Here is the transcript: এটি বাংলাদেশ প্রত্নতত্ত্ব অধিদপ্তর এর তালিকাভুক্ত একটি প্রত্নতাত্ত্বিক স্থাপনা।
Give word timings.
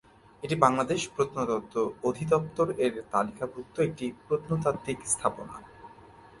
এটি 0.43 0.55
বাংলাদেশ 0.55 1.01
প্রত্নতত্ত্ব 1.15 1.75
অধিদপ্তর 2.03 2.67
এর 2.85 2.93
তালিকাভুক্ত 3.11 3.75
একটি 3.79 4.05
প্রত্নতাত্ত্বিক 4.27 4.99
স্থাপনা। 5.05 5.55